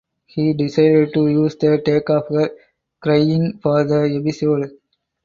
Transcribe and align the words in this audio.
He 0.25 0.53
decided 0.53 1.13
to 1.13 1.27
use 1.27 1.55
the 1.57 1.79
take 1.85 2.09
of 2.09 2.27
her 2.29 2.49
crying 3.03 3.59
for 3.61 3.83
the 3.83 4.11
episode. 4.19 4.71